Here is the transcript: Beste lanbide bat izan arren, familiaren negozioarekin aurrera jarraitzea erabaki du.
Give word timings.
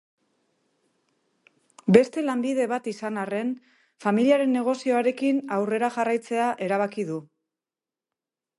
Beste 1.97 2.23
lanbide 2.29 2.65
bat 2.71 2.89
izan 2.93 3.19
arren, 3.25 3.51
familiaren 4.05 4.51
negozioarekin 4.59 5.45
aurrera 5.59 5.91
jarraitzea 5.99 6.49
erabaki 6.69 7.07
du. 7.13 7.19